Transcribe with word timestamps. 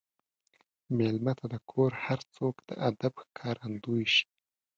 مېلمه 0.97 1.33
ته 1.39 1.45
د 1.53 1.55
کور 1.71 1.91
هر 2.05 2.19
څوک 2.35 2.55
د 2.69 2.69
ادب 2.89 3.13
ښکارندوي 3.25 4.05
شي. 4.13 4.25